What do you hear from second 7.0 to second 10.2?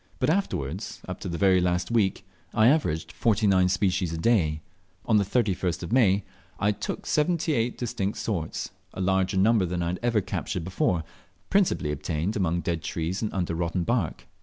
78 distinct sorts, a larger number than I had ever